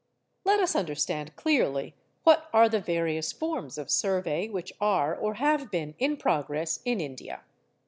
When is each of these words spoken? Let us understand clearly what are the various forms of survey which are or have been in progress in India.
Let 0.45 0.59
us 0.59 0.75
understand 0.75 1.35
clearly 1.35 1.93
what 2.23 2.49
are 2.53 2.67
the 2.67 2.79
various 2.79 3.31
forms 3.31 3.77
of 3.77 3.91
survey 3.91 4.49
which 4.49 4.73
are 4.81 5.15
or 5.15 5.35
have 5.35 5.69
been 5.69 5.93
in 5.99 6.17
progress 6.17 6.79
in 6.85 6.99
India. 6.99 7.41